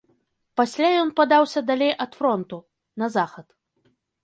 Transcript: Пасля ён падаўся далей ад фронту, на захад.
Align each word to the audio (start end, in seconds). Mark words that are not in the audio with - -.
Пасля 0.61 0.89
ён 1.01 1.11
падаўся 1.19 1.59
далей 1.69 1.93
ад 2.07 2.11
фронту, 2.23 2.57
на 3.05 3.13
захад. 3.19 3.47